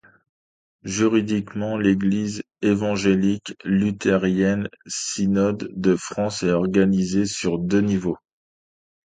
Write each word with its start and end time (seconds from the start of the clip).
Juridiquement 0.83 1.77
l'Église 1.77 2.41
évangélique 2.63 3.53
luthérienne-synode 3.63 5.69
de 5.75 5.95
France 5.95 6.41
est 6.41 6.49
organisée 6.49 7.27
sur 7.27 7.59
deux 7.59 7.81
niveaux. 7.81 8.17